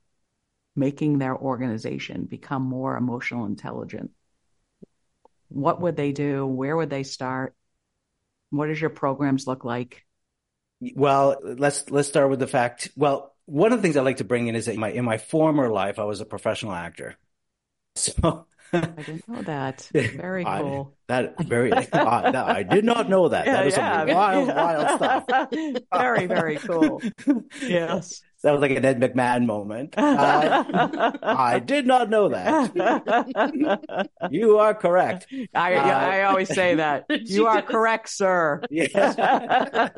[0.75, 4.09] making their organization become more emotional intelligent,
[5.49, 6.47] what would they do?
[6.47, 7.53] Where would they start?
[8.49, 10.03] What does your programs look like?
[10.95, 12.89] Well, let's let's start with the fact.
[12.95, 15.05] Well, one of the things I like to bring in is that in my in
[15.05, 17.17] my former life, I was a professional actor.
[17.95, 19.89] So I didn't know that.
[19.93, 20.93] Very cool.
[20.97, 21.71] I, that very.
[21.71, 23.45] I, I, did not know that.
[23.45, 24.05] Yeah, that was yeah.
[24.05, 25.25] some wild, wild stuff.
[25.93, 27.01] very, very cool.
[27.61, 28.21] Yes.
[28.43, 29.93] That was like an Ed McMahon moment.
[29.97, 32.73] Uh, I did not know that.
[34.31, 35.27] you are correct.
[35.55, 37.05] I, uh, I always say that.
[37.23, 38.61] You are correct, sir.
[38.69, 38.91] Yes.
[39.15, 39.91] there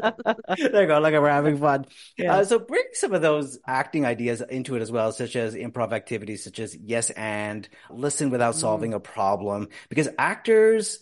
[0.82, 1.00] you go.
[1.00, 1.88] Like we're having fun.
[2.18, 2.36] Yeah.
[2.36, 5.92] Uh, so bring some of those acting ideas into it as well, such as improv
[5.92, 8.96] activities, such as yes and listen without solving mm.
[8.96, 11.00] a problem, because actors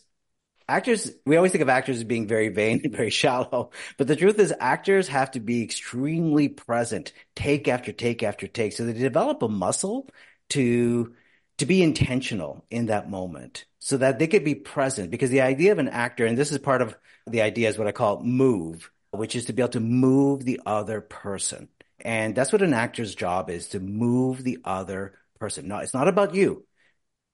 [0.68, 4.16] actors, we always think of actors as being very vain and very shallow, but the
[4.16, 8.74] truth is actors have to be extremely present, take after take after take.
[8.74, 10.10] So they develop a muscle
[10.50, 11.14] to,
[11.58, 15.72] to be intentional in that moment so that they could be present because the idea
[15.72, 16.96] of an actor, and this is part of
[17.28, 18.90] the idea is what I call move.
[19.12, 21.70] which is to be able to move the other person.
[22.00, 25.68] And that's what an actor's job is to move the other person.
[25.68, 26.66] No, it's not about you.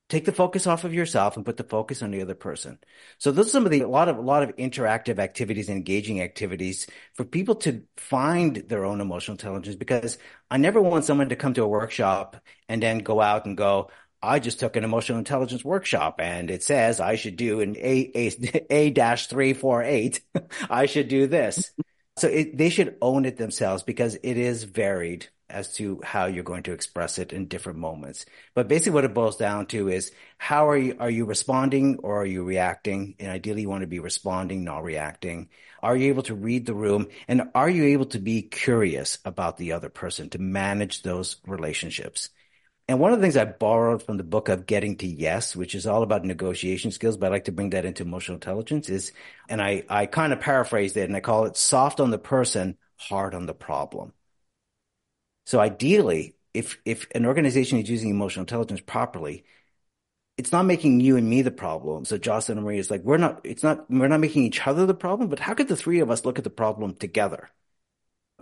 [0.09, 2.79] Take the focus off of yourself and put the focus on the other person.
[3.19, 6.19] So those are some of the a lot of a lot of interactive activities engaging
[6.21, 10.17] activities for people to find their own emotional intelligence because
[10.49, 13.91] I never want someone to come to a workshop and then go out and go,
[14.21, 18.11] I just took an emotional intelligence workshop and it says I should do an A,
[18.15, 20.21] A, A dash three, four, eight.
[20.69, 21.71] I should do this.
[22.17, 26.43] so it, they should own it themselves because it is varied as to how you're
[26.43, 28.25] going to express it in different moments.
[28.53, 32.21] But basically what it boils down to is how are you, are you responding or
[32.21, 33.15] are you reacting?
[33.19, 35.49] And ideally you want to be responding, not reacting.
[35.81, 37.07] Are you able to read the room?
[37.27, 42.29] And are you able to be curious about the other person to manage those relationships?
[42.89, 45.75] And one of the things I borrowed from the book of Getting to Yes, which
[45.75, 49.11] is all about negotiation skills, but I like to bring that into emotional intelligence is,
[49.47, 52.77] and I, I kind of paraphrased it and I call it soft on the person,
[52.97, 54.13] hard on the problem.
[55.49, 59.45] So ideally, if, if an organization is using emotional intelligence properly,
[60.37, 62.05] it's not making you and me the problem.
[62.05, 64.85] So Jocelyn and Maria is like, we're not, it's not, we're not making each other
[64.85, 67.49] the problem, but how could the three of us look at the problem together?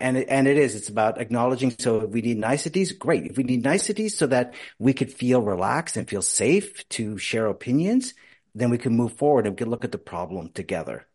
[0.01, 1.73] And it, and it is, it's about acknowledging.
[1.79, 3.25] So if we need niceties, great.
[3.25, 7.47] If we need niceties so that we could feel relaxed and feel safe to share
[7.47, 8.15] opinions,
[8.53, 11.07] then we can move forward and we can look at the problem together.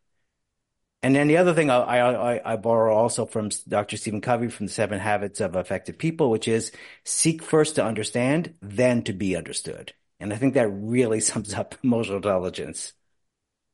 [1.02, 3.96] And then the other thing I, I, I borrow also from Dr.
[3.96, 6.70] Stephen Covey from the Seven Habits of Effective People, which is
[7.04, 9.92] seek first to understand, then to be understood.
[10.20, 12.92] And I think that really sums up emotional intelligence.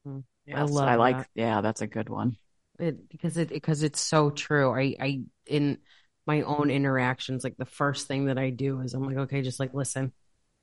[0.04, 0.20] Hmm.
[0.46, 0.88] Yes, I love.
[0.88, 1.18] I like.
[1.18, 1.28] That.
[1.34, 2.38] Yeah, that's a good one.
[2.78, 4.72] It because it because it's so true.
[4.72, 5.78] I I in
[6.26, 9.60] my own interactions, like the first thing that I do is I'm like, okay, just
[9.60, 10.12] like listen,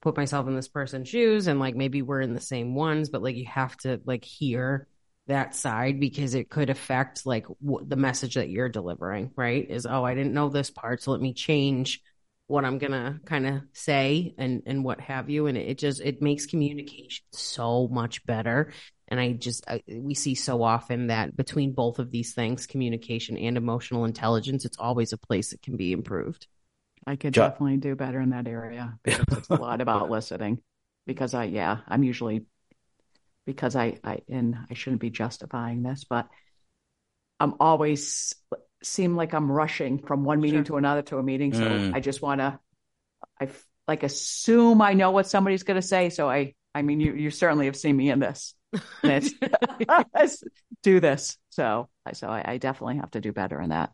[0.01, 3.21] put myself in this person's shoes, and like maybe we're in the same ones, but
[3.21, 4.87] like you have to like hear
[5.27, 9.31] that side because it could affect like w- the message that you're delivering.
[9.35, 9.69] Right?
[9.69, 12.01] Is oh, I didn't know this part, so let me change
[12.47, 16.01] what I'm gonna kind of say and and what have you, and it, it just
[16.01, 18.71] it makes communication so much better
[19.07, 23.37] and I just, I, we see so often that between both of these things, communication
[23.37, 26.47] and emotional intelligence, it's always a place that can be improved.
[27.05, 30.59] I could jo- definitely do better in that area because it's a lot about listening.
[31.05, 32.45] Because I, yeah, I'm usually,
[33.45, 36.27] because I, I, and I shouldn't be justifying this, but
[37.39, 38.35] I'm always
[38.83, 40.75] seem like I'm rushing from one meeting sure.
[40.75, 41.53] to another to a meeting.
[41.53, 41.93] So mm.
[41.93, 42.59] I just want to,
[43.39, 43.49] I
[43.87, 46.09] like assume I know what somebody's going to say.
[46.09, 48.53] So I, I mean, you, you certainly have seen me in this.
[50.83, 51.37] do this.
[51.49, 53.93] So, so I, I, definitely have to do better in that.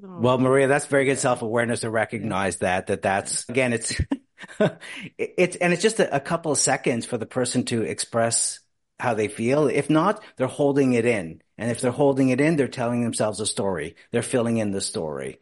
[0.00, 4.00] Well, Maria, that's very good self awareness to recognize that, that that's again, it's,
[5.18, 8.60] it's, and it's just a, a couple of seconds for the person to express
[9.00, 9.68] how they feel.
[9.68, 11.42] If not, they're holding it in.
[11.56, 13.96] And if they're holding it in, they're telling themselves a story.
[14.10, 15.38] They're filling in the story.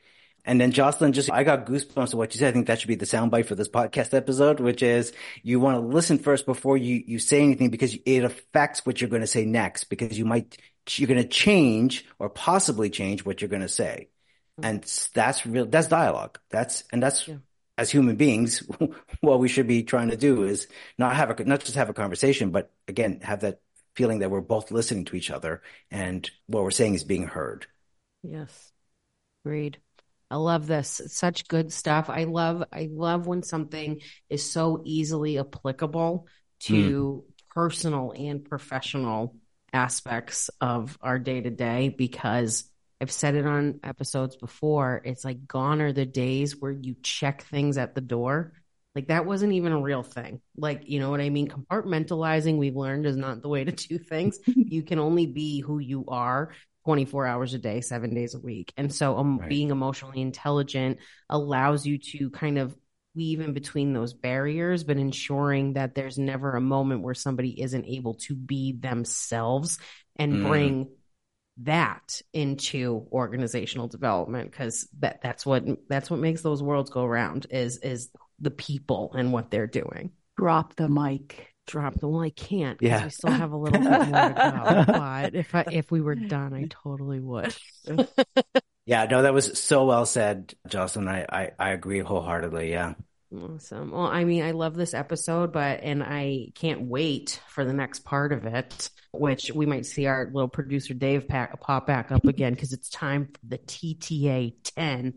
[0.47, 2.51] And then Jocelyn, just I got goosebumps to what you said.
[2.51, 5.77] I think that should be the soundbite for this podcast episode, which is you want
[5.77, 9.27] to listen first before you you say anything because it affects what you're going to
[9.27, 9.85] say next.
[9.85, 10.57] Because you might
[10.91, 14.09] you're going to change or possibly change what you're going to say,
[14.61, 14.71] mm-hmm.
[14.71, 15.67] and that's real.
[15.67, 16.39] That's dialogue.
[16.51, 17.27] That's and that's.
[17.27, 17.37] Yeah.
[17.79, 18.63] As human beings,
[19.21, 20.67] what we should be trying to do is
[20.99, 23.61] not have a not just have a conversation, but again have that
[23.95, 27.67] feeling that we're both listening to each other and what we're saying is being heard.
[28.23, 28.73] Yes,
[29.45, 29.79] agreed.
[30.31, 31.01] I love this.
[31.01, 32.11] It's such good stuff.
[32.11, 36.27] I love I love when something is so easily applicable
[36.61, 37.55] to mm.
[37.55, 39.37] personal and professional
[39.73, 42.65] aspects of our day to day because
[43.01, 45.03] I've said it on episodes before.
[45.05, 48.53] It's like gone are the days where you check things at the door.
[48.95, 50.41] Like that wasn't even a real thing.
[50.57, 51.49] Like, you know what I mean?
[51.49, 54.39] Compartmentalizing, we've learned, is not the way to do things.
[54.47, 56.53] you can only be who you are
[56.87, 58.73] 24 hours a day, seven days a week.
[58.77, 59.49] And so um, right.
[59.49, 62.75] being emotionally intelligent allows you to kind of
[63.15, 67.87] weave in between those barriers, but ensuring that there's never a moment where somebody isn't
[67.87, 69.79] able to be themselves
[70.17, 70.47] and mm.
[70.47, 70.89] bring
[71.59, 77.47] that into organizational development because that that's what that's what makes those worlds go around
[77.51, 80.13] is is the people and what they're doing.
[80.37, 81.53] Drop the mic.
[81.67, 83.05] Drop the well i can't because yeah.
[83.05, 86.15] we still have a little bit more to go but if i if we were
[86.15, 87.57] done i totally would.
[88.85, 91.09] Yeah no that was so well said jocelyn.
[91.09, 92.95] I i, I agree wholeheartedly yeah
[93.35, 93.91] Awesome.
[93.91, 98.05] Well, I mean, I love this episode, but and I can't wait for the next
[98.05, 102.25] part of it, which we might see our little producer Dave pack, pop back up
[102.25, 105.15] again because it's time for the TTA 10.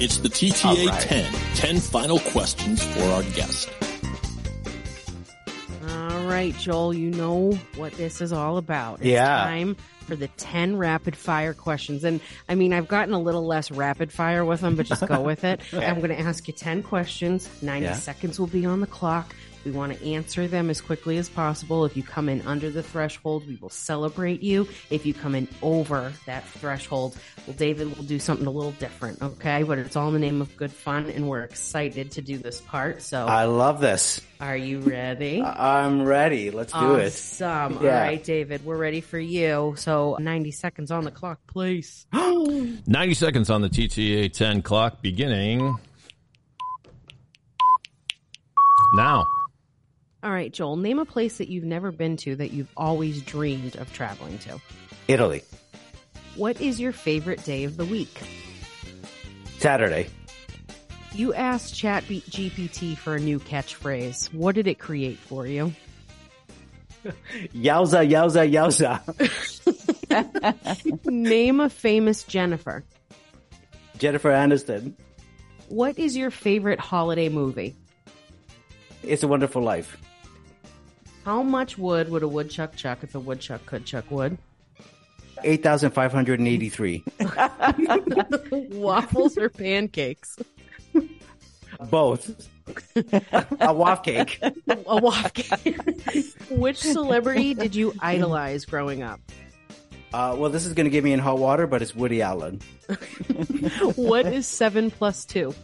[0.00, 1.00] It's the TTA right.
[1.00, 1.32] 10.
[1.56, 3.68] 10 final questions for our guest.
[6.38, 9.00] Right, Joel, you know what this is all about.
[9.00, 9.26] It's Yeah.
[9.42, 9.74] time
[10.06, 12.04] for the 10 rapid fire questions.
[12.04, 15.20] And I mean, I've gotten a little less rapid fire with them, but just go
[15.20, 15.60] with it.
[15.72, 17.48] I'm going to ask you 10 questions.
[17.60, 17.94] 90 Yeah.
[17.94, 19.34] seconds will be on the clock.
[19.64, 21.84] We want to answer them as quickly as possible.
[21.84, 24.68] If you come in under the threshold, we will celebrate you.
[24.90, 29.20] If you come in over that threshold, well, David will do something a little different,
[29.22, 29.62] okay?
[29.62, 32.60] But it's all in the name of good fun, and we're excited to do this
[32.60, 33.02] part.
[33.02, 34.20] So, I love this.
[34.40, 35.42] are you ready?
[35.42, 36.50] I'm ready.
[36.50, 37.06] Let's do it.
[37.06, 37.84] Awesome.
[37.84, 37.94] Yeah.
[37.94, 39.74] All right, David, we're ready for you.
[39.76, 42.06] So 90 seconds on the clock, please.
[42.12, 45.78] 90 seconds on the TTA 10 clock beginning
[48.94, 49.26] now.
[50.22, 53.76] All right, Joel, name a place that you've never been to that you've always dreamed
[53.76, 54.60] of traveling to.
[55.06, 55.42] Italy.
[56.34, 58.20] What is your favorite day of the week?
[59.58, 60.08] Saturday.
[61.12, 64.32] You asked ChatGPT for a new catchphrase.
[64.34, 65.72] What did it create for you?
[67.54, 69.00] Yowza, yowza, yowza.
[71.06, 72.84] Name a famous Jennifer.
[73.98, 74.94] Jennifer Aniston.
[75.68, 77.76] What is your favorite holiday movie?
[79.02, 79.96] It's a Wonderful Life.
[81.28, 84.38] How much wood would a woodchuck chuck if a woodchuck could chuck wood?
[85.44, 87.04] 8,583.
[88.70, 90.38] Waffles or pancakes?
[91.90, 92.48] Both.
[93.60, 94.40] a waff cake.
[94.68, 95.76] a waff cake.
[96.48, 99.20] Which celebrity did you idolize growing up?
[100.14, 102.62] Uh, well, this is going to get me in hot water, but it's Woody Allen.
[103.96, 105.54] What is seven plus two?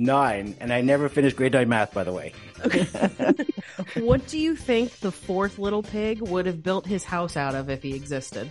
[0.00, 0.56] Nine.
[0.60, 2.32] And I never finished grade nine math, by the way.
[3.94, 7.70] What do you think the fourth little pig would have built his house out of
[7.70, 8.48] if he existed?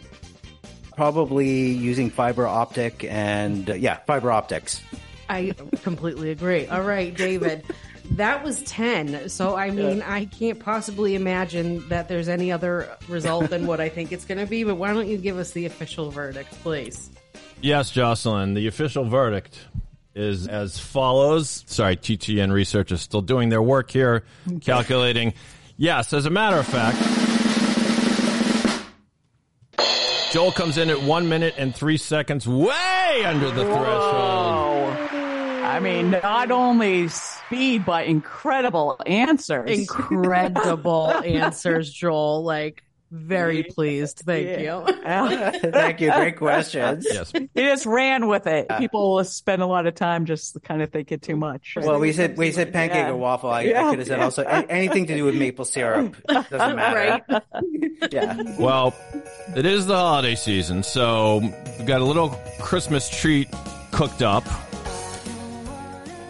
[0.95, 4.81] Probably using fiber optic and, uh, yeah, fiber optics.
[5.29, 6.67] I completely agree.
[6.67, 7.63] All right, David.
[8.11, 9.29] That was 10.
[9.29, 13.89] So, I mean, I can't possibly imagine that there's any other result than what I
[13.89, 14.63] think it's going to be.
[14.63, 17.11] But why don't you give us the official verdict, please?
[17.61, 19.67] Yes, Jocelyn, the official verdict
[20.19, 21.63] is as follows.
[21.67, 24.23] Sorry, TTN research is still doing their work here,
[24.61, 25.33] calculating.
[25.77, 26.97] Yes, as a matter of fact,
[30.33, 33.77] Joel comes in at one minute and three seconds, way under the threshold.
[33.81, 39.69] Oh, I mean, not only speed, but incredible answers.
[39.69, 42.43] Incredible answers, Joel.
[42.43, 44.19] Like, very pleased.
[44.25, 44.83] Thank you.
[45.71, 46.11] Thank you.
[46.11, 47.05] Great questions.
[47.09, 47.31] Yes.
[47.53, 48.67] He just ran with it.
[48.69, 51.75] Uh, People spend a lot of time just kind of thinking too much.
[51.79, 53.09] Well, we said we said pancake Yeah.
[53.09, 53.49] or waffle.
[53.49, 56.15] I, I could have said also anything to do with maple syrup.
[56.27, 57.23] Doesn't matter.
[57.29, 57.43] Right?
[58.11, 58.41] Yeah.
[58.57, 58.95] Well,
[59.55, 62.29] it is the holiday season, so we've got a little
[62.59, 63.49] Christmas treat
[63.91, 64.45] cooked up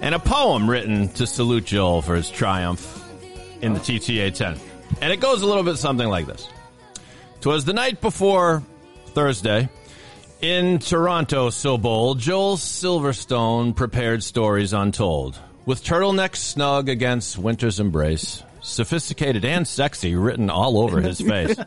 [0.02, 3.06] and a poem written to salute Joel for his triumph
[3.62, 4.58] in the TTA 10.
[5.02, 6.48] And it goes a little bit something like this.
[7.42, 8.64] Twas the night before
[9.08, 9.70] Thursday.
[10.42, 15.40] In Toronto, so bold, Joel Silverstone prepared stories untold.
[15.66, 21.58] With turtlenecks snug against winter's embrace, sophisticated and sexy written all over his face.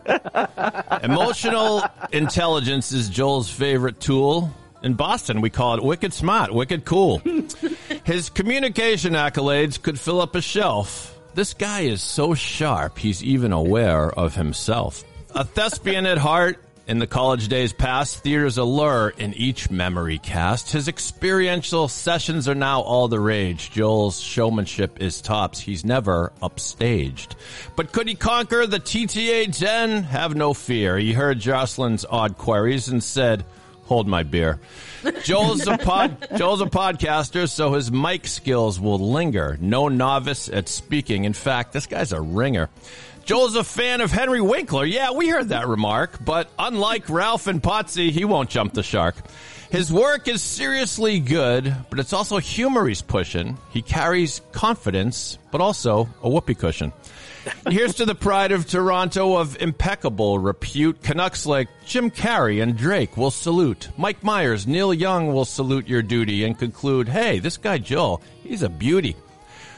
[1.03, 4.53] Emotional intelligence is Joel's favorite tool.
[4.83, 7.23] In Boston, we call it wicked smart, wicked cool.
[8.05, 11.19] His communication accolades could fill up a shelf.
[11.35, 15.05] This guy is so sharp, he's even aware of himself.
[15.35, 20.73] A thespian at heart, in the college days past, theater's allure in each memory cast.
[20.73, 23.71] His experiential sessions are now all the rage.
[23.71, 25.59] Joel's showmanship is tops.
[25.61, 27.37] He's never upstaged.
[27.77, 30.03] But could he conquer the TTA 10?
[30.03, 30.99] Have no fear.
[30.99, 33.45] He heard Jocelyn's odd queries and said,
[33.85, 34.61] Hold my beer.
[35.23, 39.59] Joel's a pod, Joel's a podcaster, so his mic skills will linger.
[39.61, 41.25] No novice at speaking.
[41.25, 42.71] In fact, this guy's a ringer.
[43.25, 44.85] Joel's a fan of Henry Winkler.
[44.85, 49.15] Yeah, we heard that remark, but unlike Ralph and Potsy, he won't jump the shark.
[49.71, 53.57] His work is seriously good, but it's also humor he's pushing.
[53.71, 56.93] He carries confidence, but also a whoopee cushion.
[57.69, 61.03] Here's to the pride of Toronto of impeccable repute.
[61.03, 63.89] Canucks like Jim Carrey and Drake will salute.
[63.97, 68.63] Mike Myers, Neil Young will salute your duty and conclude, hey, this guy Joel, he's
[68.63, 69.17] a beauty.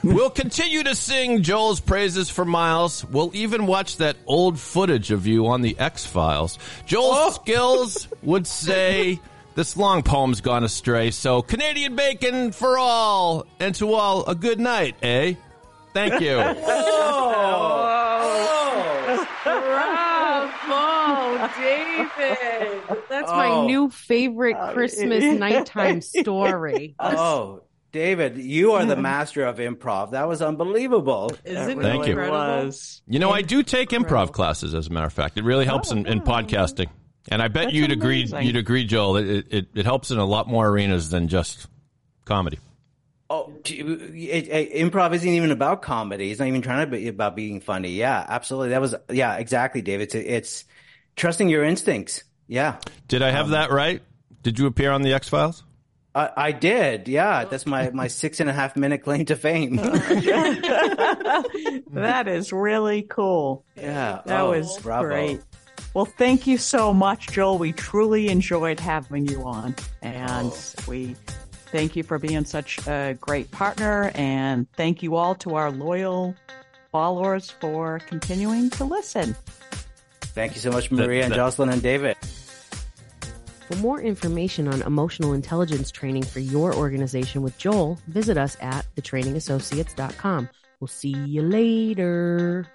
[0.05, 3.05] We'll continue to sing Joel's praises for miles.
[3.07, 6.59] We'll even watch that old footage of you on the X Files.
[6.85, 9.19] Joel's skills would say
[9.55, 11.11] this long poem's gone astray.
[11.11, 15.35] So Canadian bacon for all, and to all a good night, eh?
[15.95, 16.37] Thank you.
[19.45, 22.83] Bravo, David.
[23.09, 23.67] That's my Oh.
[23.67, 26.95] new favorite Christmas nighttime story.
[26.99, 27.63] Oh,
[27.95, 30.11] David, you are the master of improv.
[30.11, 31.31] That was unbelievable.
[31.45, 32.11] Isn't That it Thank you.
[32.11, 32.65] incredible?
[32.65, 33.03] was.
[33.07, 35.39] You know, I do take improv classes, as a matter of fact.
[35.39, 36.89] It really helps in, in oh, podcasting.
[37.31, 38.25] And I bet That's you'd agree.
[38.25, 39.19] You'd agree, Joel.
[39.19, 41.69] It, it it helps in a lot more arenas than just
[42.25, 42.59] comedy.
[43.31, 46.33] Oh, it, it, improv isn't even about comedy.
[46.33, 47.91] It's not even trying to be about being funny.
[47.91, 48.71] Yeah, absolutely.
[48.71, 50.13] That was yeah, exactly, David.
[50.13, 50.65] It's, it's
[51.15, 52.25] trusting your instincts.
[52.49, 54.03] Yeah, Did I have that right?
[54.43, 55.63] Did you appear on the X Files?
[56.15, 57.09] I, I did.
[57.09, 57.49] Yeah, oh.
[57.49, 59.77] that's my my six and a half minute claim to fame.
[61.93, 63.65] that is really cool.
[63.77, 65.09] yeah, That Oh, was bravo.
[65.09, 65.41] great.
[65.93, 67.59] Well, thank you so much, Joel.
[67.59, 69.77] We truly enjoyed having you on.
[70.03, 70.63] And oh.
[70.89, 71.15] we
[71.67, 74.11] thank you for being such a great partner.
[74.15, 76.35] And thank you all to our loyal
[76.91, 79.37] followers for continuing to listen.
[80.21, 82.17] Thank you so much, Maria and Jocelyn and David.
[83.69, 88.85] For more information on emotional intelligence training for your organization with Joel, visit us at
[88.95, 90.51] thetrainingassociates.com.
[90.81, 92.67] We'll see you later.